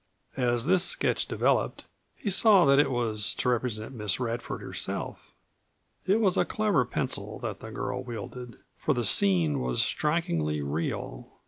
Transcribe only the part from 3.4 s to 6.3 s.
represent Miss Radford herself. It